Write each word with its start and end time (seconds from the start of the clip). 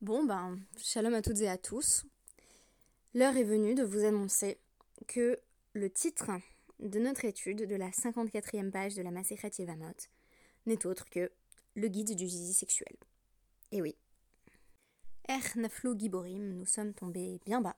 Bon 0.00 0.22
ben, 0.22 0.60
shalom 0.76 1.12
à 1.14 1.22
toutes 1.22 1.40
et 1.40 1.48
à 1.48 1.58
tous. 1.58 2.06
L'heure 3.14 3.36
est 3.36 3.42
venue 3.42 3.74
de 3.74 3.82
vous 3.82 4.04
annoncer 4.04 4.60
que 5.08 5.40
le 5.72 5.90
titre 5.90 6.30
de 6.78 7.00
notre 7.00 7.24
étude 7.24 7.66
de 7.66 7.74
la 7.74 7.90
54e 7.90 8.70
page 8.70 8.94
de 8.94 9.02
la 9.02 9.10
Masechet 9.10 9.50
Yevamot 9.58 9.96
n'est 10.66 10.86
autre 10.86 11.10
que 11.10 11.32
le 11.74 11.88
guide 11.88 12.14
du 12.14 12.28
zizi 12.28 12.54
sexuel. 12.54 12.94
Et 13.72 13.82
oui. 13.82 13.96
Er 15.28 15.40
naflo 15.56 15.98
giborim, 15.98 16.54
nous 16.54 16.66
sommes 16.66 16.94
tombés 16.94 17.40
bien 17.44 17.60
bas. 17.60 17.76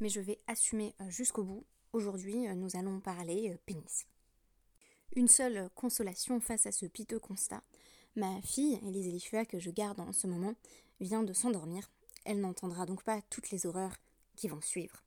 Mais 0.00 0.08
je 0.08 0.22
vais 0.22 0.40
assumer 0.46 0.94
euh, 1.02 1.10
jusqu'au 1.10 1.44
bout. 1.44 1.66
Aujourd'hui, 1.92 2.48
euh, 2.48 2.54
nous 2.54 2.76
allons 2.76 2.98
parler 2.98 3.50
euh, 3.50 3.58
pénis. 3.66 4.06
Une 5.14 5.28
seule 5.28 5.68
consolation 5.74 6.40
face 6.40 6.64
à 6.64 6.72
ce 6.72 6.86
piteux 6.86 7.20
constat. 7.20 7.62
Ma 8.16 8.40
fille, 8.40 8.80
Elise 8.86 9.08
Elifua, 9.08 9.44
que 9.44 9.58
je 9.58 9.70
garde 9.70 10.00
en 10.00 10.12
ce 10.12 10.26
moment, 10.26 10.54
vient 11.00 11.22
de 11.22 11.32
s'endormir. 11.32 11.90
Elle 12.24 12.40
n'entendra 12.40 12.86
donc 12.86 13.02
pas 13.02 13.22
toutes 13.30 13.50
les 13.50 13.66
horreurs 13.66 13.96
qui 14.36 14.48
vont 14.48 14.60
suivre. 14.60 15.02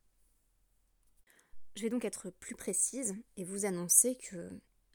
Je 1.76 1.82
vais 1.82 1.90
donc 1.90 2.04
être 2.04 2.30
plus 2.30 2.54
précise 2.54 3.16
et 3.36 3.44
vous 3.44 3.64
annoncer 3.64 4.16
que 4.16 4.50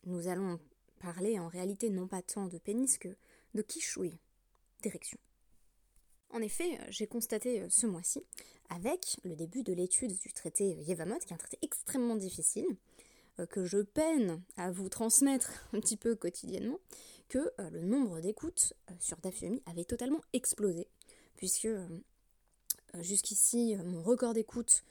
nous 0.06 0.28
allons 0.28 0.60
parler 1.00 1.40
en 1.40 1.48
réalité 1.48 1.90
non 1.90 2.08
pas 2.08 2.22
tant 2.22 2.48
de 2.48 2.58
pénis 2.58 2.98
que 2.98 3.16
de 3.54 3.62
quichouille, 3.62 4.18
d'érection. 4.82 5.20
En 6.32 6.42
effet, 6.42 6.80
j'ai 6.90 7.08
constaté 7.08 7.68
ce 7.70 7.88
mois-ci, 7.88 8.24
avec 8.70 9.18
le 9.24 9.36
début 9.36 9.64
de 9.64 9.74
l'étude 9.74 10.16
du 10.18 10.32
traité 10.32 10.78
Yevamot, 10.82 11.18
qui 11.20 11.30
est 11.30 11.34
un 11.34 11.38
traité 11.38 11.58
extrêmement 11.64 12.16
difficile, 12.16 12.68
euh, 13.40 13.46
que 13.48 13.66
je 13.66 13.80
peine 13.80 14.42
à 14.56 14.72
vous 14.72 14.90
transmettre 14.90 15.68
un 15.74 15.80
petit 15.80 15.98
peu 15.98 16.16
quotidiennement, 16.16 16.80
que 17.30 17.38
euh, 17.60 17.70
le 17.70 17.82
nombre 17.82 18.20
d'écoutes 18.20 18.74
euh, 18.90 18.94
sur 19.00 19.18
Dafyomi 19.18 19.62
avait 19.66 19.86
totalement 19.86 20.22
explosé, 20.34 20.88
puisque 21.38 21.70
jusqu'ici, 23.00 23.78
mon 23.86 24.02
record 24.02 24.34
d'écoute 24.34 24.84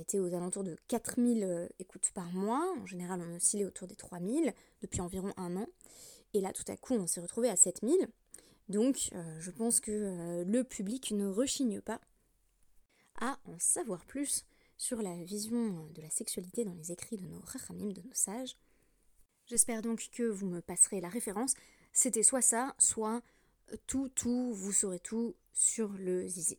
était 0.00 0.18
aux 0.18 0.34
alentours 0.34 0.64
de 0.64 0.76
4000 0.88 1.68
écoutes 1.78 2.10
par 2.12 2.32
mois, 2.32 2.74
en 2.80 2.84
général 2.84 3.20
on 3.22 3.36
oscillait 3.36 3.64
autour 3.64 3.86
des 3.86 3.94
3000 3.94 4.52
depuis 4.82 5.00
environ 5.00 5.32
un 5.36 5.56
an, 5.56 5.66
et 6.34 6.40
là 6.40 6.52
tout 6.52 6.64
à 6.66 6.76
coup 6.76 6.94
on 6.94 7.06
s'est 7.06 7.20
retrouvé 7.20 7.48
à 7.48 7.54
7000, 7.54 8.08
donc 8.68 9.10
je 9.38 9.50
pense 9.50 9.80
que 9.80 10.42
le 10.44 10.64
public 10.64 11.12
ne 11.12 11.28
rechigne 11.28 11.80
pas 11.80 12.00
à 13.20 13.38
en 13.44 13.58
savoir 13.58 14.04
plus 14.04 14.44
sur 14.78 15.02
la 15.02 15.14
vision 15.24 15.88
de 15.94 16.00
la 16.00 16.10
sexualité 16.10 16.64
dans 16.64 16.74
les 16.74 16.92
écrits 16.92 17.16
de 17.16 17.26
nos 17.26 17.40
rachamim, 17.40 17.92
de 17.92 18.00
nos 18.00 18.14
sages. 18.14 18.56
J'espère 19.48 19.80
donc 19.80 20.10
que 20.12 20.24
vous 20.24 20.46
me 20.46 20.60
passerez 20.60 21.00
la 21.00 21.08
référence. 21.08 21.54
C'était 21.94 22.22
soit 22.22 22.42
ça, 22.42 22.74
soit 22.78 23.22
tout, 23.86 24.10
tout, 24.10 24.52
vous 24.52 24.72
saurez 24.72 25.00
tout 25.00 25.34
sur 25.54 25.88
le 25.88 26.28
zizi. 26.28 26.58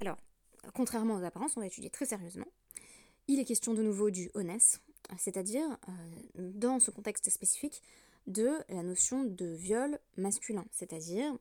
Alors, 0.00 0.16
contrairement 0.72 1.16
aux 1.16 1.24
apparences, 1.24 1.54
on 1.58 1.60
va 1.60 1.66
étudier 1.66 1.90
très 1.90 2.06
sérieusement. 2.06 2.46
Il 3.28 3.38
est 3.38 3.44
question 3.44 3.74
de 3.74 3.82
nouveau 3.82 4.08
du 4.08 4.30
honest, 4.32 4.80
c'est-à-dire, 5.18 5.76
euh, 5.88 6.52
dans 6.54 6.80
ce 6.80 6.90
contexte 6.90 7.28
spécifique, 7.28 7.82
de 8.26 8.56
la 8.70 8.82
notion 8.82 9.24
de 9.24 9.46
viol 9.46 10.00
masculin, 10.16 10.64
c'est-à-dire 10.72 11.36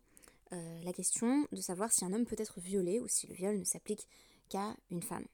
euh, 0.51 0.83
la 0.83 0.91
question 0.91 1.47
de 1.53 1.61
savoir 1.61 1.93
si 1.93 2.03
un 2.03 2.11
homme 2.11 2.25
peut 2.25 2.35
être 2.37 2.59
violé 2.59 2.99
ou 2.99 3.07
si 3.07 3.25
le 3.27 3.33
viol 3.33 3.57
ne 3.57 3.63
s'applique 3.63 4.07
qu'à 4.49 4.75
une 4.91 5.01
femme 5.01 5.25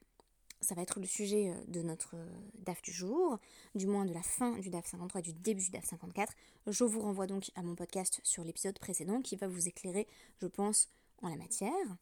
ça 0.62 0.76
va 0.76 0.84
être 0.84 1.00
le 1.00 1.08
sujet 1.08 1.50
euh, 1.50 1.56
de 1.68 1.82
notre 1.82 2.16
euh, 2.16 2.30
DAF 2.60 2.82
du 2.82 2.92
jour, 2.92 3.40
du 3.76 3.88
moins 3.88 4.06
de 4.06 4.14
la 4.14 4.22
fin 4.22 4.58
du 4.60 4.70
DAF 4.70 4.86
53 4.86 5.22
du 5.22 5.34
début 5.34 5.64
du 5.64 5.72
DAF 5.72 5.86
54. 5.86 6.34
Je 6.68 6.84
vous 6.84 7.02
renvoie 7.02 7.28
donc 7.28 7.52
à 7.56 7.64
mon 7.64 7.76
podcast 7.76 8.22
sur 8.24 8.44
l'épisode 8.44 8.78
précédent 8.80 9.22
qui 9.22 9.36
va 9.36 9.48
vous 9.48 9.68
éclairer, 9.68 10.08
je 10.40 10.48
pense, 10.48 10.90
en 11.22 11.30
la 11.30 11.36
matière. 11.36 11.98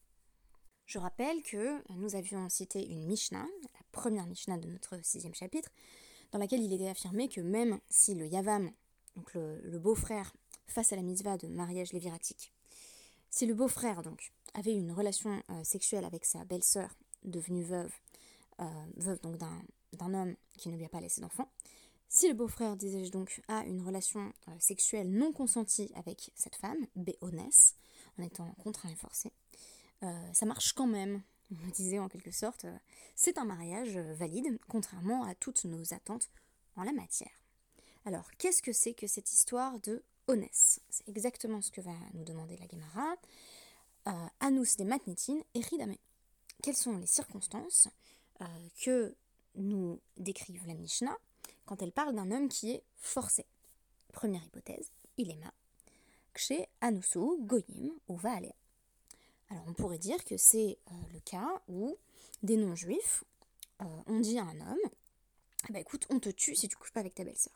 Je 0.86 0.98
rappelle 0.98 1.44
que 1.44 1.82
nous 1.94 2.16
avions 2.16 2.50
cité 2.50 2.86
une 2.86 3.06
Mishnah, 3.06 3.46
la 3.46 3.86
première 3.92 4.26
Mishnah 4.26 4.58
de 4.58 4.68
notre 4.68 5.04
sixième 5.06 5.36
chapitre, 5.36 5.70
dans 6.32 6.40
laquelle 6.40 6.64
il 6.64 6.74
était 6.74 6.90
affirmé 6.90 7.28
que 7.28 7.42
même 7.42 7.80
si 7.90 8.16
le 8.16 8.28
Yavam, 8.28 8.72
donc 9.16 9.34
le, 9.34 9.78
beau-frère, 9.80 10.34
face 10.68 10.92
à 10.92 10.96
la 10.96 11.02
mitzvah 11.02 11.38
de 11.38 11.48
mariage 11.48 11.94
léviratique, 11.94 12.54
si 13.30 13.46
le 13.46 13.54
beau-frère 13.54 14.02
donc 14.02 14.32
avait 14.56 14.74
une 14.74 14.92
relation 14.92 15.42
euh, 15.52 15.64
sexuelle 15.64 16.06
avec 16.06 16.26
sa 16.26 16.44
belle-sœur 16.46 16.98
devenue 17.24 17.64
veuve 17.64 17.92
euh, 17.92 18.09
veuve 18.98 19.22
donc 19.22 19.38
d'un 19.38 20.14
homme 20.14 20.36
qui 20.58 20.70
ne 20.70 20.76
lui 20.78 20.86
a 20.86 20.90
pas 20.90 21.00
laissé 21.00 21.22
d'enfant. 21.22 21.50
Si 22.12 22.28
le 22.28 22.34
beau-frère, 22.34 22.76
disais-je 22.76 23.12
donc, 23.12 23.40
a 23.48 23.64
une 23.66 23.86
relation 23.86 24.34
euh, 24.48 24.52
sexuelle 24.58 25.12
non 25.12 25.32
consentie 25.32 25.92
avec 25.94 26.32
cette 26.34 26.56
femme, 26.56 26.88
béonesse, 26.96 27.76
en 28.18 28.24
étant 28.24 28.52
contraint 28.64 28.90
et 28.90 28.96
forcé, 28.96 29.32
euh, 30.02 30.34
ça 30.34 30.48
marche 30.48 30.74
quand 30.74 30.88
même, 30.88 31.22
on 31.52 31.68
me 31.68 31.72
disait 31.72 32.00
en 32.00 32.10
quelque 32.10 32.32
sorte, 32.32 32.66
c'est 33.16 33.38
un 33.38 33.46
mariage 33.46 33.96
valide, 33.96 34.58
contrairement 34.68 35.24
à 35.24 35.36
toutes 35.36 35.66
nos 35.66 35.94
attentes 35.94 36.32
en 36.76 36.84
la 36.84 36.94
matière. 36.94 37.44
Alors, 38.06 38.32
qu'est-ce 38.40 38.64
que 38.64 38.74
c'est 38.74 38.96
que 38.96 39.06
cette 39.06 39.32
histoire 39.32 39.80
de 39.82 40.04
Onès 40.28 40.80
C'est 40.90 41.08
exactement 41.08 41.62
ce 41.62 41.70
que 41.70 41.82
va 41.82 41.94
nous 42.16 42.24
demander 42.24 42.58
la 42.58 42.68
Gemara. 42.68 43.16
Anus 44.40 44.78
de 44.78 44.84
Matnitin 44.84 45.40
et 45.54 45.62
Ridame. 45.62 45.96
Quelles 46.64 46.76
sont 46.76 46.98
les 46.98 47.06
circonstances 47.06 47.88
euh, 48.42 48.46
que 48.82 49.16
nous 49.56 50.00
décrivent 50.18 50.68
la 50.68 50.74
Mishnah 50.74 51.18
quand 51.66 51.82
elle 51.82 51.92
parle 51.92 52.16
d'un 52.16 52.32
homme 52.32 52.50
qui 52.50 52.72
est 52.72 52.84
forcé. 52.98 53.46
Première 54.14 54.44
hypothèse, 54.44 54.92
il 55.18 55.30
est 55.30 55.36
ma. 55.36 55.54
Kshe 56.34 56.68
anusu 56.82 57.38
goyim 57.42 57.92
ou 58.08 58.16
va 58.16 58.34
aller? 58.34 58.54
Alors 59.50 59.64
on 59.68 59.74
pourrait 59.74 59.98
dire 59.98 60.24
que 60.24 60.38
c'est 60.38 60.78
euh, 60.92 60.96
le 61.14 61.20
cas 61.20 61.62
où 61.68 61.98
des 62.44 62.56
non-juifs 62.56 63.24
euh, 63.82 63.86
ont 64.08 64.20
dit 64.20 64.38
à 64.38 64.44
un 64.44 64.60
homme 64.62 64.90
bah 65.70 65.80
écoute, 65.80 66.08
on 66.10 66.20
te 66.20 66.30
tue 66.30 66.56
si 66.56 66.70
tu 66.70 66.78
couches 66.78 66.94
pas 66.94 67.02
avec 67.02 67.16
ta 67.16 67.26
belle-sœur. 67.26 67.54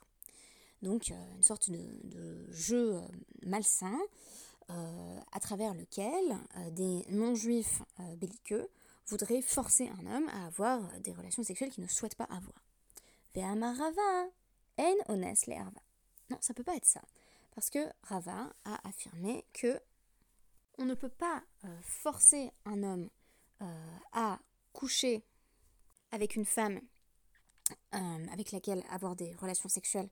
Donc 0.82 1.08
une 1.08 1.42
sorte 1.42 1.70
de, 1.70 2.52
jeu 2.52 3.00
malsain 3.46 3.98
à 4.68 5.40
travers 5.40 5.74
lequel 5.74 6.38
des 6.72 7.06
non-juifs 7.08 7.82
belliqueux 8.18 8.70
voudrait 9.08 9.42
forcer 9.42 9.90
un 9.90 10.16
homme 10.16 10.30
à 10.30 10.46
avoir 10.46 10.82
des 11.02 11.14
relations 11.14 11.44
sexuelles 11.44 11.72
qu'il 11.72 11.84
ne 11.84 11.90
souhaite 11.90 12.16
pas 12.16 12.26
avoir. 12.26 12.64
Ve'amarava, 13.36 14.30
en 14.78 14.96
ones 15.10 15.36
le 15.48 15.54
arva. 15.56 15.82
Non, 16.30 16.38
ça 16.42 16.54
peut 16.54 16.64
pas 16.64 16.76
être 16.76 16.86
ça. 16.86 17.02
Parce 17.54 17.70
que 17.70 17.80
Rava 18.04 18.54
a 18.66 18.88
affirmé 18.88 19.46
que 19.54 19.80
on 20.80 20.86
ne 20.86 20.96
peut 20.96 21.10
pas 21.10 21.44
euh, 21.66 21.82
forcer 21.84 22.52
un 22.66 22.82
homme 22.82 23.10
euh, 23.62 23.98
à 24.12 24.40
coucher 24.72 25.24
avec 26.12 26.36
une 26.36 26.46
femme 26.46 26.82
euh, 27.94 28.28
avec 28.32 28.52
laquelle 28.52 28.84
avoir 28.90 29.16
des 29.16 29.34
relations 29.36 29.70
sexuelles 29.70 30.10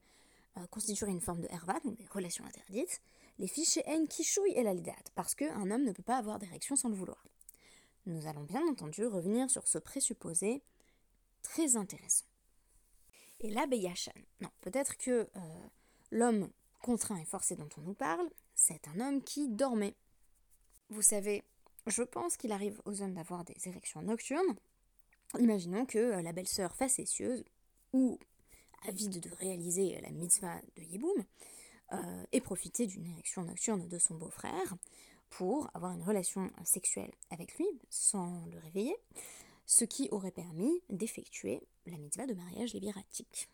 constituerait 0.70 1.12
une 1.12 1.20
forme 1.22 1.40
de 1.40 1.48
herva, 1.50 1.80
donc 1.80 1.96
des 1.96 2.06
relations 2.06 2.44
interdites. 2.44 3.00
Les 3.38 3.48
fichiers 3.48 3.82
en 3.86 4.04
kishouy 4.04 4.52
et 4.52 4.62
la 4.62 4.74
parce 5.14 5.34
qu'un 5.34 5.70
homme 5.70 5.84
ne 5.84 5.92
peut 5.92 6.02
pas 6.02 6.18
avoir 6.18 6.38
d'érection 6.38 6.76
sans 6.76 6.90
le 6.90 6.94
vouloir. 6.94 7.24
Nous 8.06 8.26
allons 8.26 8.42
bien 8.42 8.66
entendu 8.66 9.06
revenir 9.06 9.50
sur 9.50 9.66
ce 9.66 9.78
présupposé 9.78 10.62
très 11.42 11.76
intéressant. 11.76 12.26
Et 13.40 13.50
là, 13.50 13.66
Beyachan. 13.66 14.12
Non, 14.40 14.50
peut-être 14.60 14.96
que 14.96 15.28
euh, 15.36 15.68
l'homme 16.10 16.50
contraint 16.80 17.18
et 17.18 17.24
forcé 17.24 17.56
dont 17.56 17.68
on 17.76 17.82
nous 17.82 17.94
parle, 17.94 18.28
c'est 18.54 18.88
un 18.88 19.00
homme 19.00 19.22
qui 19.22 19.48
dormait. 19.48 19.94
Vous 20.90 21.02
savez, 21.02 21.42
je 21.86 22.02
pense 22.02 22.36
qu'il 22.36 22.52
arrive 22.52 22.80
aux 22.84 23.02
hommes 23.02 23.14
d'avoir 23.14 23.44
des 23.44 23.56
érections 23.66 24.02
nocturnes. 24.02 24.56
Imaginons 25.38 25.86
que 25.86 25.98
euh, 25.98 26.22
la 26.22 26.32
belle-sœur 26.32 26.74
facétieuse, 26.74 27.44
ou 27.92 28.18
avide 28.86 29.20
de 29.20 29.30
réaliser 29.36 30.00
la 30.00 30.10
mitzvah 30.10 30.60
de 30.76 30.82
Yiboum, 30.82 31.24
euh, 31.92 32.24
ait 32.32 32.40
profité 32.40 32.86
d'une 32.86 33.06
érection 33.06 33.42
nocturne 33.44 33.88
de 33.88 33.98
son 33.98 34.14
beau-frère, 34.14 34.76
pour 35.32 35.70
avoir 35.72 35.92
une 35.92 36.02
relation 36.02 36.50
sexuelle 36.62 37.10
avec 37.30 37.56
lui 37.56 37.66
sans 37.88 38.44
le 38.52 38.58
réveiller, 38.58 38.94
ce 39.64 39.84
qui 39.84 40.08
aurait 40.10 40.30
permis 40.30 40.82
d'effectuer 40.90 41.62
la 41.86 41.96
mitzvah 41.96 42.26
de 42.26 42.34
mariage 42.34 42.74
libératique. 42.74 43.48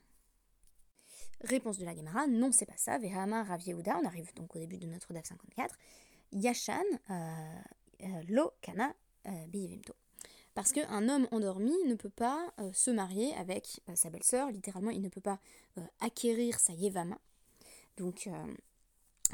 Réponse 1.42 1.78
de 1.78 1.84
la 1.84 1.94
Gemara, 1.94 2.26
non 2.26 2.50
c'est 2.50 2.66
pas 2.66 2.76
ça, 2.76 2.98
Vehama 2.98 3.44
Rav 3.44 3.62
on 3.68 4.04
arrive 4.04 4.34
donc 4.34 4.56
au 4.56 4.58
début 4.58 4.78
de 4.78 4.86
notre 4.86 5.12
DAF 5.12 5.26
54, 5.26 5.78
Yashan 6.32 6.82
euh, 7.10 7.14
euh, 8.02 8.22
Lo 8.28 8.50
Kana 8.60 8.92
euh, 9.28 9.76
Parce 10.54 10.72
qu'un 10.72 11.08
homme 11.08 11.28
endormi 11.30 11.76
ne 11.86 11.94
peut 11.94 12.10
pas 12.10 12.52
se 12.72 12.90
marier 12.90 13.32
avec 13.34 13.80
sa 13.94 14.10
belle-sœur, 14.10 14.50
littéralement 14.50 14.90
il 14.90 15.00
ne 15.00 15.08
peut 15.08 15.20
pas 15.20 15.38
acquérir 16.00 16.58
sa 16.58 16.72
Yevama. 16.72 17.18
Donc 17.96 18.28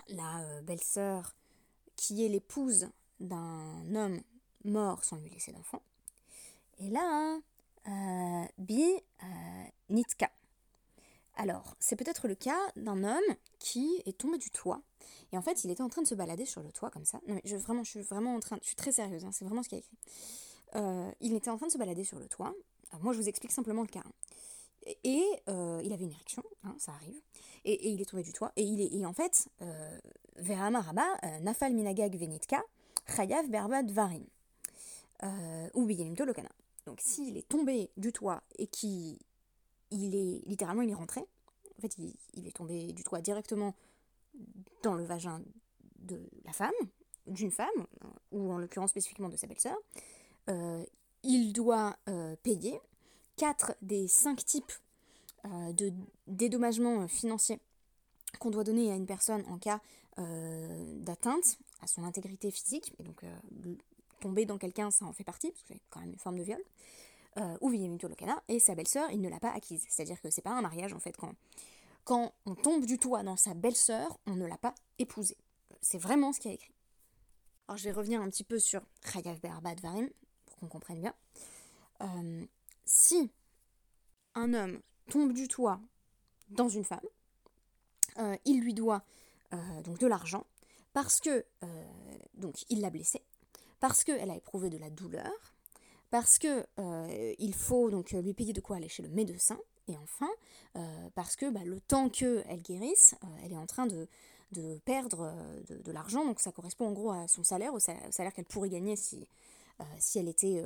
la 0.08 0.60
belle-sœur 0.62 1.34
qui 1.96 2.24
est 2.24 2.28
l'épouse 2.28 2.88
d'un 3.20 3.94
homme 3.94 4.20
mort 4.64 5.04
sans 5.04 5.16
lui 5.16 5.30
laisser 5.30 5.52
d'enfant. 5.52 5.82
Et 6.78 6.88
là, 6.90 7.38
euh, 7.86 8.44
Bi 8.58 8.82
euh, 8.82 9.26
Nitka. 9.90 10.30
Alors, 11.36 11.76
c'est 11.80 11.96
peut-être 11.96 12.28
le 12.28 12.34
cas 12.34 12.58
d'un 12.76 13.02
homme 13.02 13.36
qui 13.58 14.00
est 14.06 14.16
tombé 14.16 14.38
du 14.38 14.50
toit. 14.50 14.80
Et 15.32 15.38
en 15.38 15.42
fait, 15.42 15.64
il 15.64 15.70
était 15.70 15.82
en 15.82 15.88
train 15.88 16.02
de 16.02 16.06
se 16.06 16.14
balader 16.14 16.46
sur 16.46 16.62
le 16.62 16.70
toit 16.70 16.90
comme 16.90 17.04
ça. 17.04 17.20
Non 17.26 17.34
mais 17.34 17.42
je, 17.44 17.56
vraiment, 17.56 17.82
je 17.82 17.90
suis 17.90 18.02
vraiment 18.02 18.34
en 18.34 18.40
train, 18.40 18.58
je 18.62 18.68
suis 18.68 18.76
très 18.76 18.92
sérieuse, 18.92 19.24
hein, 19.24 19.32
c'est 19.32 19.44
vraiment 19.44 19.62
ce 19.62 19.68
qu'il 19.68 19.76
a 19.76 19.80
écrit. 19.80 19.96
Euh, 20.76 21.10
il 21.20 21.34
était 21.34 21.50
en 21.50 21.56
train 21.56 21.66
de 21.66 21.72
se 21.72 21.78
balader 21.78 22.04
sur 22.04 22.18
le 22.18 22.28
toit. 22.28 22.54
moi, 23.00 23.12
je 23.12 23.18
vous 23.18 23.28
explique 23.28 23.52
simplement 23.52 23.82
le 23.82 23.88
cas. 23.88 24.02
Hein. 24.04 24.12
Et, 25.04 25.24
euh, 25.48 25.80
il 25.84 25.92
avait 25.92 26.04
une 26.04 26.12
érection, 26.12 26.42
hein, 26.64 26.74
ça 26.78 26.92
arrive. 26.92 27.20
Et, 27.64 27.90
il 27.90 28.00
est 28.00 28.04
tombé 28.04 28.22
du 28.22 28.32
toit. 28.32 28.52
Et, 28.56 28.62
il 28.62 28.80
est, 28.80 28.92
et 28.94 29.06
en 29.06 29.12
fait, 29.12 29.48
euh, 29.62 29.98
Verama 30.36 30.84
Nafal 31.40 31.72
Minagag 31.72 32.16
Venitka, 32.16 32.62
Chayav 33.16 33.48
Berbad 33.48 33.90
Varim. 33.90 34.24
ou 35.74 35.84
Biyamimto 35.86 36.24
Lokana. 36.24 36.50
Donc, 36.86 37.00
s'il 37.00 37.36
est 37.36 37.48
tombé 37.48 37.90
du 37.96 38.12
toit 38.12 38.42
et 38.58 38.66
qu'il 38.66 39.18
il 39.90 40.14
est 40.14 40.46
littéralement 40.46 40.82
il 40.82 40.90
est 40.90 40.94
rentré. 40.94 41.20
En 41.78 41.80
fait, 41.80 41.96
il, 42.34 42.46
est 42.46 42.56
tombé 42.56 42.92
du 42.92 43.02
toit 43.02 43.20
directement 43.20 43.74
dans 44.82 44.94
le 44.94 45.04
vagin 45.04 45.42
de 45.98 46.20
la 46.44 46.52
femme, 46.52 46.72
d'une 47.26 47.50
femme, 47.50 47.86
ou 48.32 48.52
en 48.52 48.58
l'occurrence 48.58 48.90
spécifiquement 48.90 49.28
de 49.28 49.36
sa 49.36 49.46
belle-sœur. 49.46 49.76
Euh, 50.48 50.84
il 51.22 51.52
doit 51.52 51.96
euh, 52.08 52.36
payer 52.42 52.80
quatre 53.36 53.74
des 53.82 54.08
cinq 54.08 54.44
types 54.44 54.72
euh, 55.44 55.72
de 55.72 55.92
dédommagement 56.26 57.06
financier 57.08 57.60
qu'on 58.38 58.50
doit 58.50 58.64
donner 58.64 58.90
à 58.90 58.96
une 58.96 59.06
personne 59.06 59.44
en 59.48 59.58
cas 59.58 59.80
d'atteinte 60.16 61.58
à 61.82 61.88
son 61.88 62.04
intégrité 62.04 62.52
physique, 62.52 62.94
et 63.00 63.02
donc 63.02 63.24
tomber 64.20 64.46
dans 64.46 64.58
quelqu'un, 64.58 64.90
ça 64.90 65.04
en 65.04 65.12
fait 65.12 65.24
partie, 65.24 65.50
parce 65.50 65.62
que 65.62 65.74
c'est 65.74 65.80
quand 65.90 66.00
même 66.00 66.10
une 66.12 66.18
forme 66.18 66.38
de 66.38 66.44
viol 66.44 66.62
euh, 67.38 67.58
ou 67.60 67.68
Villemito 67.68 68.08
Locana, 68.08 68.42
et 68.48 68.58
sa 68.60 68.74
belle-sœur, 68.74 69.10
il 69.10 69.20
ne 69.20 69.28
l'a 69.28 69.40
pas 69.40 69.50
acquise. 69.50 69.84
C'est-à-dire 69.88 70.20
que 70.22 70.30
c'est 70.30 70.40
pas 70.40 70.52
un 70.52 70.62
mariage 70.62 70.94
en 70.94 71.00
fait. 71.00 71.16
Quand, 71.16 71.34
quand 72.04 72.32
on 72.46 72.54
tombe 72.54 72.86
du 72.86 72.96
toit 72.96 73.22
dans 73.22 73.36
sa 73.36 73.54
belle-sœur, 73.54 74.18
on 74.26 74.36
ne 74.36 74.46
l'a 74.46 74.56
pas 74.56 74.74
épousée. 74.98 75.36
C'est 75.82 75.98
vraiment 75.98 76.32
ce 76.32 76.40
qu'il 76.40 76.50
y 76.50 76.52
a 76.52 76.54
écrit. 76.54 76.72
Alors 77.68 77.76
je 77.76 77.84
vais 77.84 77.92
revenir 77.92 78.22
un 78.22 78.30
petit 78.30 78.44
peu 78.44 78.58
sur 78.58 78.82
Chayav 79.04 79.40
Be'arbat 79.40 79.74
Varim, 79.82 80.08
pour 80.46 80.56
qu'on 80.58 80.68
comprenne 80.68 81.00
bien. 81.00 81.14
Euh, 82.02 82.46
si 82.84 83.30
un 84.34 84.54
homme 84.54 84.80
tombe 85.10 85.32
du 85.32 85.48
toit 85.48 85.80
dans 86.48 86.68
une 86.68 86.84
femme, 86.84 87.00
euh, 88.18 88.36
il 88.44 88.60
lui 88.60 88.74
doit 88.74 89.02
euh, 89.52 89.82
donc 89.82 89.98
de 89.98 90.06
l'argent 90.06 90.46
parce 90.92 91.20
que 91.20 91.44
donc 92.34 92.64
il 92.68 92.80
l'a 92.80 92.90
blessée, 92.90 93.22
parce 93.80 94.04
qu'elle 94.04 94.30
a 94.30 94.36
éprouvé 94.36 94.70
de 94.70 94.78
la 94.78 94.90
douleur, 94.90 95.54
parce 96.10 96.38
que 96.38 96.64
euh, 96.78 97.34
il 97.38 97.54
faut 97.54 97.90
donc 97.90 98.12
lui 98.12 98.34
payer 98.34 98.52
de 98.52 98.60
quoi 98.60 98.76
aller 98.76 98.88
chez 98.88 99.02
le 99.02 99.08
médecin, 99.08 99.58
et 99.88 99.98
enfin 99.98 100.30
euh, 100.76 101.08
parce 101.16 101.36
que 101.36 101.50
bah, 101.50 101.64
le 101.64 101.80
temps 101.80 102.08
qu'elle 102.08 102.62
guérisse, 102.62 103.16
euh, 103.24 103.26
elle 103.42 103.52
est 103.52 103.56
en 103.56 103.66
train 103.66 103.86
de, 103.86 104.06
perdre 104.84 105.34
de, 105.68 105.90
l'argent, 105.90 106.24
donc 106.24 106.38
ça 106.38 106.52
correspond 106.52 106.86
en 106.86 106.92
gros 106.92 107.10
à 107.10 107.26
son 107.26 107.42
salaire, 107.42 107.74
au 107.74 107.80
salaire 107.80 108.32
qu'elle 108.32 108.44
pourrait 108.44 108.68
gagner 108.68 108.94
si, 108.94 109.26
si 109.98 110.18
elle 110.18 110.28
était 110.28 110.62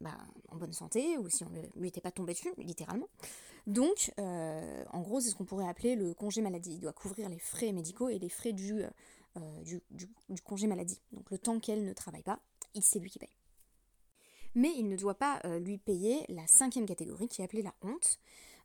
bah, 0.00 0.16
en 0.48 0.56
bonne 0.56 0.72
santé 0.72 1.18
ou 1.18 1.28
si 1.28 1.44
on 1.44 1.50
ne 1.50 1.62
lui 1.76 1.88
était 1.88 2.00
pas 2.00 2.10
tombé 2.10 2.32
dessus, 2.32 2.52
littéralement. 2.58 3.08
Donc, 3.66 4.12
en 4.18 5.00
gros, 5.00 5.20
c'est 5.20 5.30
ce 5.30 5.34
qu'on 5.34 5.44
pourrait 5.44 5.68
appeler 5.68 5.96
le 5.96 6.14
congé 6.14 6.42
maladie. 6.42 6.74
Il 6.74 6.80
doit 6.80 6.92
couvrir 6.92 7.28
les 7.28 7.38
frais 7.38 7.72
médicaux 7.72 8.08
et 8.08 8.18
les 8.18 8.28
frais 8.28 8.52
du, 8.52 8.84
du, 9.64 9.80
du 10.28 10.42
congé 10.42 10.66
maladie. 10.66 11.00
Donc, 11.12 11.30
le 11.30 11.38
temps 11.38 11.58
qu'elle 11.58 11.84
ne 11.84 11.92
travaille 11.92 12.22
pas, 12.22 12.40
c'est 12.80 12.98
lui 12.98 13.10
qui 13.10 13.18
paye 13.18 13.34
mais 14.54 14.72
il 14.76 14.88
ne 14.88 14.96
doit 14.96 15.14
pas 15.14 15.40
euh, 15.44 15.58
lui 15.58 15.78
payer 15.78 16.24
la 16.28 16.46
cinquième 16.46 16.86
catégorie 16.86 17.28
qui 17.28 17.42
est 17.42 17.44
appelée 17.44 17.62
la 17.62 17.74
honte, 17.82 18.18